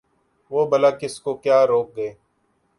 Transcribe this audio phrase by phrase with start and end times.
[0.51, 2.09] وہ بلا کس کو کیا روک گے۔